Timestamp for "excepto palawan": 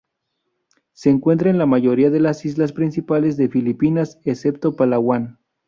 4.25-5.37